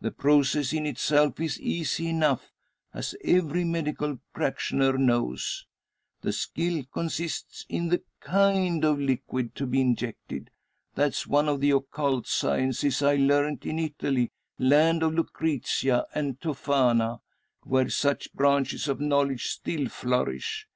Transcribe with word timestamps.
The 0.00 0.10
process 0.10 0.72
in 0.72 0.86
itself 0.86 1.38
is 1.38 1.60
easy 1.60 2.08
enough, 2.08 2.50
as 2.92 3.14
every 3.22 3.62
medical 3.62 4.18
practitioner 4.34 4.98
knows. 4.98 5.66
The 6.20 6.32
skill 6.32 6.82
consists 6.92 7.64
in 7.68 7.86
the 7.86 8.02
kind 8.18 8.84
of 8.84 8.98
liquid 8.98 9.54
to 9.54 9.66
be 9.68 9.80
injected. 9.80 10.50
That's 10.96 11.28
one 11.28 11.48
of 11.48 11.60
the 11.60 11.70
occult 11.70 12.26
sciences 12.26 13.02
I 13.02 13.14
learnt 13.14 13.64
in 13.64 13.78
Italy, 13.78 14.32
land 14.58 15.04
of 15.04 15.14
Lucrezia 15.14 16.06
and 16.12 16.40
Tophana; 16.40 17.20
where 17.62 17.88
such 17.88 18.32
branches 18.34 18.88
of 18.88 18.98
knowledge 19.00 19.46
still 19.46 19.88
flourish. 19.88 20.66